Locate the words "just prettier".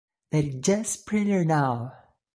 0.41-1.45